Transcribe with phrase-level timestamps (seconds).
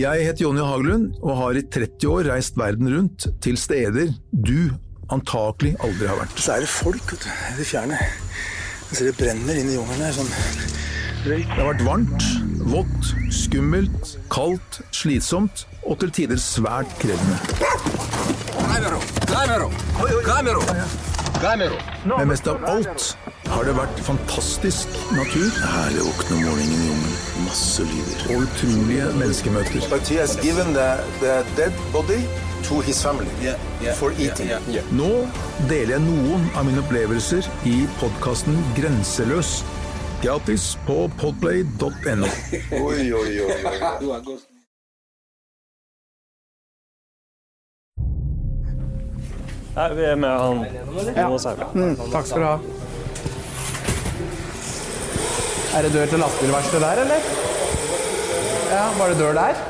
[0.00, 4.70] Jeg heter Jonny Hagelund og har i 30 år reist verden rundt til steder du
[5.12, 6.38] antakelig aldri har vært.
[6.40, 7.98] Så er det folk vet du, i det fjerne.
[8.88, 10.14] Jeg ser det brenner inn i jungelen her.
[10.16, 10.30] sånn.
[11.26, 12.28] Det har vært varmt,
[12.72, 13.10] vått,
[13.42, 17.36] skummelt, kaldt, slitsomt og til tider svært krevende.
[18.56, 19.02] Kamero!
[19.28, 19.68] Kamero!
[20.24, 20.64] Kamero!
[21.42, 21.82] Kamero!
[22.14, 23.10] Men mest av alt
[23.50, 27.16] har det vært fantastisk natur Herlig våkne om morgenen i jungelen.
[27.46, 28.22] Masse lyder.
[28.30, 29.88] og utrolige menneskemøter.
[29.90, 30.90] But he has given the,
[31.22, 32.20] the dead body
[32.68, 33.30] to his family
[33.98, 34.50] for eating.
[34.92, 35.10] Nå
[35.70, 39.60] deler jeg noen av mine opplevelser i podkasten Grenseløs.
[40.22, 42.28] Gratis på podplay.no.
[42.84, 43.50] Oi, oi, oi,
[44.04, 44.38] oi.
[49.74, 50.64] Nei, vi er med han
[51.16, 51.74] Jonas Haugland.
[51.74, 52.88] Mm, takk skal du ha.
[55.70, 57.26] Er det dør til lastebilverkstedet der, eller?
[58.72, 59.60] Ja, var det dør der?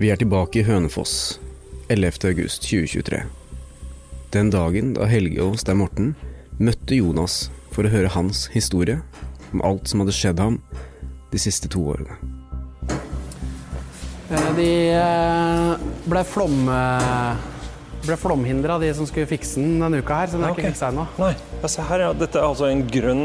[0.00, 1.38] Vi er tilbake i Hønefoss
[1.88, 2.26] 11.
[2.32, 3.20] august 2023.
[4.34, 6.16] Den dagen da Helge og Stein Morten
[6.58, 8.98] møtte Jonas for å høre hans historie
[9.54, 10.58] om alt som hadde skjedd ham
[11.30, 12.18] de siste to årene.
[12.90, 16.64] Eh, De eh, ble flom...
[16.74, 17.52] eh,
[18.06, 20.64] ble flomhindra, de som skulle fikse den denne uka her, så den er okay.
[20.64, 21.06] ikke fiksa ennå.
[21.22, 22.16] Nei, ja, se her, ja.
[22.18, 23.24] Dette er altså en grønn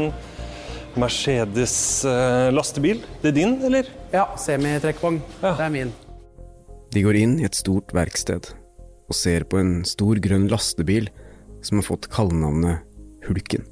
[1.00, 1.74] Mercedes
[2.08, 3.02] eh, lastebil.
[3.22, 3.88] Det er din, eller?
[4.12, 5.20] Ja, semitrekkvogn.
[5.42, 5.54] Ja.
[5.58, 5.92] Det er min.
[6.92, 8.50] De går inn i et stort verksted
[9.08, 11.08] og ser på en stor grønn lastebil
[11.64, 12.84] som har fått kallenavnet
[13.26, 13.64] Hulken.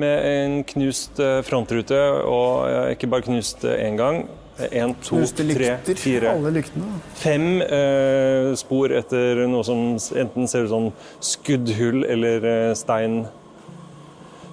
[0.00, 4.22] Med en knust eh, frontrute, og eh, ikke bare knust én gang.
[4.60, 5.96] Én, to, Knuste tre, lykter.
[5.96, 6.98] fire, Alle lyktene.
[7.16, 10.88] fem eh, spor etter noe som enten ser ut som
[11.24, 13.22] skuddhull eller eh, stein.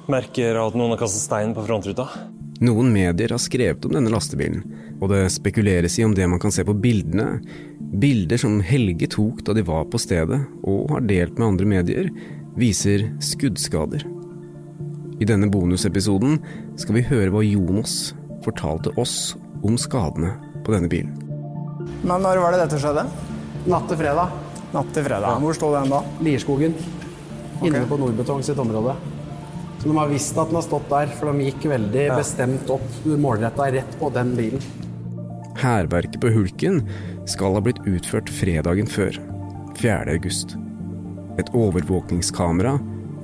[0.07, 2.07] Merker at noen har kastet stein på frontruta.
[2.63, 4.63] Noen medier har skrevet om denne lastebilen,
[4.97, 7.41] og det spekuleres i om det man kan se på bildene,
[7.77, 12.09] bilder som Helge tok da de var på stedet og har delt med andre medier,
[12.57, 14.07] viser skuddskader.
[15.21, 16.39] I denne bonusepisoden
[16.79, 18.15] skal vi høre hva Jonas
[18.45, 20.33] fortalte oss om skadene
[20.65, 21.13] på denne bilen.
[22.03, 23.05] Men når var det dette skjedde?
[23.67, 24.33] Natt til fredag.
[24.73, 25.43] Natt til fredag.
[25.43, 26.01] Hvor sto den da?
[26.23, 26.73] Lierskogen.
[27.65, 28.95] Inne på Nordbetong sitt område.
[29.77, 32.87] Så de har visst at den har stått der, for de gikk veldig bestemt opp
[33.05, 34.63] målretta rett på den bilen.
[35.57, 36.81] Hærverket på Hulken
[37.29, 39.17] skal ha blitt utført fredagen før,
[39.77, 40.05] 4.
[40.13, 40.55] august.
[41.41, 42.77] Et overvåkningskamera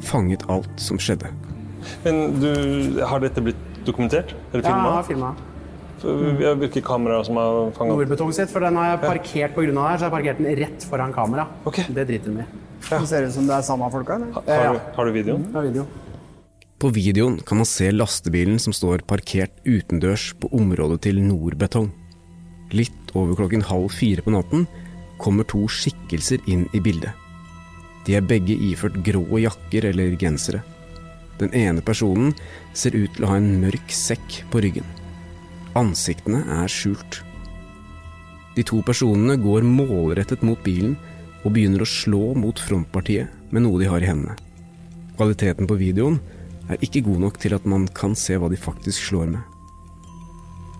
[0.03, 1.31] fanget alt som skjedde.
[2.03, 2.51] Men du,
[3.01, 4.35] har dette blitt dokumentert?
[4.51, 4.85] Eller filma?
[4.85, 5.33] Ja, jeg filma?
[5.33, 6.53] har filma.
[6.59, 10.03] Hvilke kameraer som har fanget Nordbetong sitt, for den har jeg parkert det her, så
[10.03, 11.47] jeg har parkert den rett foran kamera.
[11.65, 11.87] Okay.
[11.89, 12.63] Det driter de i.
[12.89, 14.33] Det ser ut som det er samme folka, eller?
[14.35, 15.45] Har, du, har du videoen?
[15.53, 15.85] Det er video.
[16.83, 21.85] På videoen kan man se lastebilen som står parkert utendørs på området til Nordbetong.
[22.75, 24.65] Litt over klokken halv fire på natten
[25.15, 27.15] kommer to skikkelser inn i bildet.
[28.03, 30.59] De er begge iført grå jakker eller gensere.
[31.39, 32.35] Den ene personen
[32.75, 34.91] ser ut til å ha en mørk sekk på ryggen.
[35.79, 37.21] Ansiktene er skjult.
[38.59, 40.99] De to personene går målrettet mot bilen
[41.45, 44.35] og begynner å slå mot frontpartiet med noe de har i hendene.
[45.15, 46.19] Kvaliteten på videoen
[46.69, 49.41] er ikke god nok til at man kan se hva de faktisk slår med.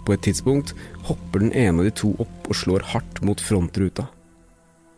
[0.03, 0.73] På et tidspunkt
[1.07, 4.09] hopper den ene av de to opp og slår hardt mot frontruta.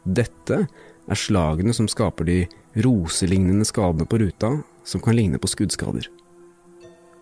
[0.06, 2.40] Dette er slagene som skaper de
[2.86, 4.52] roselignende skadene på ruta
[4.86, 6.10] som kan ligne på skuddskader.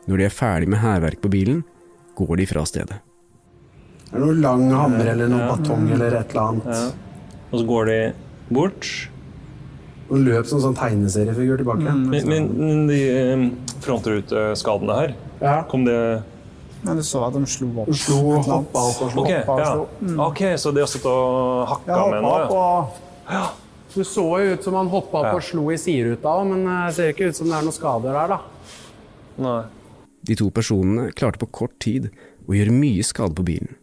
[0.07, 1.63] Når de er ferdig med hærverk på bilen,
[2.16, 3.00] går de fra stedet.
[4.03, 7.00] Det er noe lang hammer eller noe batong eller et eller annet.
[7.52, 7.97] Og så går de
[8.53, 8.90] bort.
[10.13, 11.81] Og løp som sånn tegneseriefigur tilbake.
[11.90, 13.47] Men, men, men de eh,
[13.81, 15.56] frontruteskadene her, Ja.
[15.72, 15.97] kom det
[16.84, 17.88] Men du så at de slo opp.
[17.90, 19.22] De Slo opp hoppa opp og slo.
[19.23, 19.73] Okay, opp, og ja.
[20.03, 20.18] Mm.
[20.28, 22.90] ok, så de har stått og hakka Jeg med noe?
[23.31, 23.44] Ja.
[23.94, 25.35] Du Det så jo ut som han hoppa opp Ja.
[25.38, 28.13] og slo i sideruta òg, men det ser ikke ut som det er noen skader
[28.19, 28.40] der, da.
[29.38, 29.63] Nei.
[30.23, 32.09] De to personene klarte på kort tid
[32.47, 33.75] å gjøre mye skade på bilen,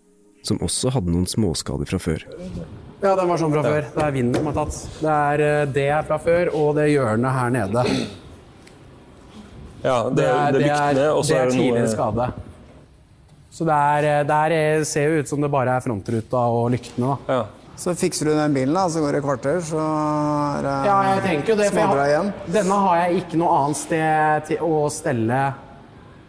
[0.44, 2.24] som også hadde noen småskader fra før.
[3.00, 3.86] Ja, den var sånn fra før.
[3.94, 4.78] Det er vinden som har tatt.
[5.00, 7.84] Det er eh, det er fra før, og det hjørnet her nede.
[9.80, 12.26] Ja, det, er, det lyktene, og så det er er det tidligere noe skade.
[13.50, 16.42] Så det er, eh, det er, eh, ser jo ut som det bare er frontruta
[16.52, 17.34] og lyktene, da.
[17.40, 17.46] ja.
[17.80, 20.96] Så fikser du den bilen, da, så går det et kvarter, så er det Ja,
[21.14, 21.68] jeg tenker jo det.
[21.70, 22.26] For småbra jeg, igjen.
[22.36, 25.38] har- denne har jeg ikke noe annet sted til å stelle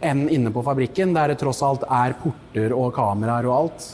[0.00, 3.90] enn inne på fabrikken, der det tross alt er porter og kameraer og alt.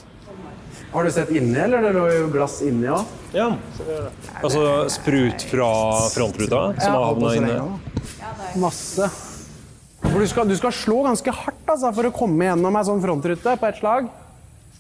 [0.93, 1.83] Har du sett inni, eller?
[1.85, 3.17] Det lå jo glass inni òg.
[3.37, 3.49] ja.
[4.41, 4.63] Altså
[4.93, 5.71] sprut fra
[6.15, 7.57] frontruta som har havna inni.
[8.63, 9.11] Masse.
[10.01, 13.03] For du skal, du skal slå ganske hardt altså, for å komme gjennom ei sånn
[13.03, 14.09] frontrute på ett slag.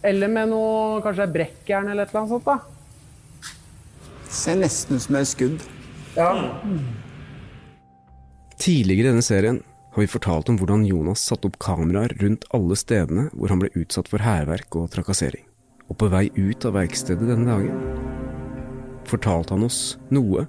[0.07, 2.47] Eller med noe kanskje brekkjern eller et eller annet sånt.
[2.47, 2.59] da.
[4.31, 5.65] Ser nesten ut som et skudd.
[6.17, 6.31] Ja.
[8.59, 9.61] Tidligere i denne serien
[9.95, 13.73] har vi fortalt om hvordan Jonas satte opp kameraer rundt alle stedene hvor han ble
[13.79, 15.45] utsatt for hærverk og trakassering.
[15.89, 17.99] Og på vei ut av verkstedet denne dagen
[19.09, 20.45] fortalte han oss noe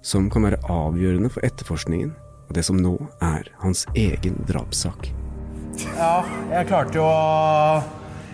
[0.00, 2.14] som kan være avgjørende for etterforskningen
[2.50, 5.10] og det som nå er hans egen drapssak.
[5.94, 7.80] Ja, jeg klarte jo å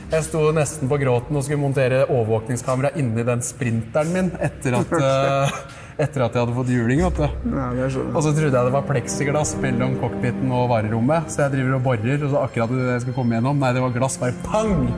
[0.07, 4.93] Jeg sto nesten på gråten og skulle montere overvåkningskamera inni den sprinteren min etter at,
[5.03, 5.57] eh,
[5.97, 7.03] etter at jeg hadde fått juling.
[7.05, 7.53] vet du.
[7.57, 11.47] Ja, det skjønner Og så trodde jeg det var pleksiglass mellom cockpiten og varerommet, så
[11.47, 13.95] jeg driver og borer, og så akkurat det jeg skal komme gjennom, nei, det var
[13.97, 14.91] glass, bare pang!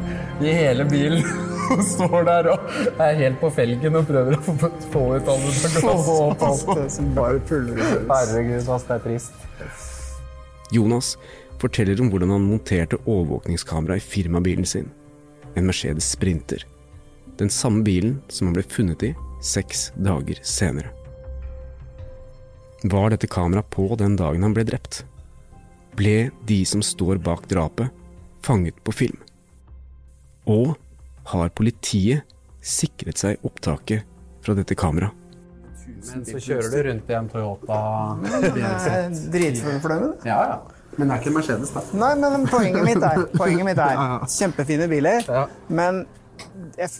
[0.43, 1.23] I hele bilen.
[1.69, 2.71] Og står der og
[3.05, 4.55] er helt på felgen og prøver å
[4.89, 5.73] få, ut alle jeg.
[5.75, 6.07] glass.
[6.09, 8.07] Og alt det som bare pulveriseres.
[8.09, 9.45] Herregud, ass, det er trist.
[10.73, 11.11] Jonas
[11.61, 14.89] forteller om hvordan han monterte overvåkningskamera i firmabilen sin,
[15.61, 16.65] en Mercedes Sprinter.
[17.37, 19.13] Den samme bilen som han ble funnet i
[19.45, 20.91] seks dager senere.
[22.85, 25.03] Var dette kameraet på den dagen han ble drept?
[25.99, 27.91] Ble de som står bak drapet,
[28.47, 29.19] fanget på film?
[30.47, 30.77] Og
[31.33, 32.23] har politiet
[32.65, 34.07] sikret seg opptaket
[34.45, 35.15] fra dette kameraet?
[35.89, 37.79] Men så kjører du rundt i en Toyota
[39.33, 40.13] Dritfull for dem.
[40.29, 40.59] Ja, ja.
[40.99, 41.83] Men det er ikke Mercedes, da.
[41.95, 45.45] Nei, men poenget mitt er, poenget mitt er Kjempefine biler, Ja.
[45.71, 46.01] men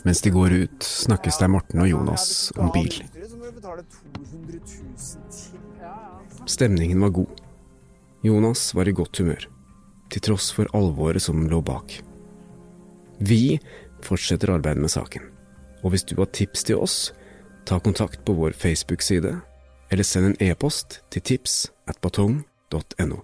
[0.03, 2.91] Mens de går ut, snakkes det Morten og Jonas om bil.
[2.91, 5.59] Så må du betale 200 000 til.
[6.49, 7.41] Stemningen var god.
[8.21, 9.45] Jonas var i godt humør,
[10.11, 11.99] til tross for alvoret som lå bak.
[13.19, 13.59] Vi
[14.03, 15.23] fortsetter arbeidet med saken,
[15.83, 16.97] og hvis du har tips til oss,
[17.67, 19.37] ta kontakt på vår Facebook-side,
[19.89, 23.23] eller send en e-post til tips at batong.no.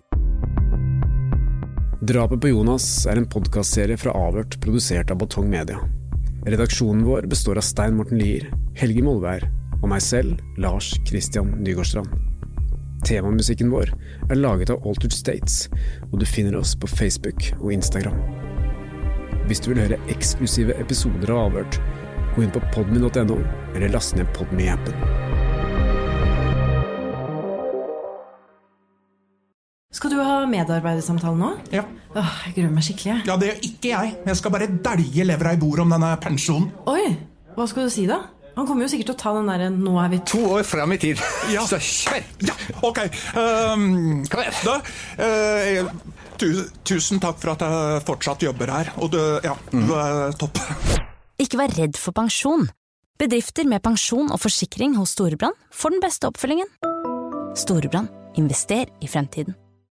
[2.06, 5.80] Drapet på Jonas er en podkastserie fra Avhørt produsert av Batong Media.
[6.46, 9.48] Redaksjonen vår består av Stein Morten Lier, Helge Molvær
[9.82, 12.12] og meg selv, Lars Christian Nygårdstrand.
[13.06, 13.90] Temamusikken vår
[14.30, 15.66] er laget av Altered States,
[16.12, 18.22] og du finner oss på Facebook og Instagram.
[19.50, 21.82] Hvis du vil høre eksklusive episoder av Avhørt,
[22.36, 23.42] gå inn på podmy.no,
[23.74, 25.25] eller last ned Podmy-appen.
[30.06, 31.48] Skal du ha medarbeidersamtale nå?
[31.74, 31.82] Ja.
[32.14, 33.24] Åh, jeg gruer meg skikkelig.
[33.26, 34.12] ja, det gjør ikke jeg.
[34.30, 36.68] Jeg skal bare dælje levra i bordet om denne pensjonen.
[36.92, 37.08] Oi,
[37.56, 38.20] hva skal du si da?
[38.54, 40.44] Han kommer jo sikkert til å ta den derre 'nå er vi to'.
[40.60, 41.18] År fram i tid.
[41.56, 41.66] Ja.
[41.66, 42.22] Så kjør!
[42.46, 42.54] Ja,
[42.86, 43.02] ok.
[43.34, 44.62] Um, Kom igjen.
[44.70, 44.78] da,
[45.26, 45.90] uh,
[46.38, 46.48] tu,
[46.86, 48.94] tusen takk for at jeg fortsatt jobber her.
[49.02, 50.62] Og du, ja, du er topp.
[51.42, 52.70] Ikke vær redd for pensjon.
[53.18, 56.70] Bedrifter med pensjon og forsikring hos Storebrand får den beste oppfølgingen.
[57.58, 59.56] Storebrand invester i fremtiden.